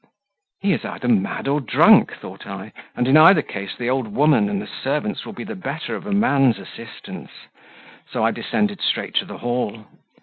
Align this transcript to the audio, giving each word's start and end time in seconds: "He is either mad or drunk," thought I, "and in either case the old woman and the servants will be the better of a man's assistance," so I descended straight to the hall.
"He 0.61 0.73
is 0.73 0.83
either 0.83 1.07
mad 1.07 1.47
or 1.47 1.61
drunk," 1.61 2.11
thought 2.15 2.47
I, 2.47 2.71
"and 2.95 3.07
in 3.07 3.15
either 3.17 3.43
case 3.43 3.75
the 3.77 3.91
old 3.91 4.07
woman 4.07 4.49
and 4.49 4.59
the 4.59 4.65
servants 4.65 5.27
will 5.27 5.33
be 5.33 5.43
the 5.43 5.53
better 5.55 5.93
of 5.93 6.07
a 6.07 6.11
man's 6.11 6.57
assistance," 6.57 7.29
so 8.11 8.25
I 8.25 8.31
descended 8.31 8.81
straight 8.81 9.13
to 9.17 9.25
the 9.25 9.37
hall. 9.37 9.85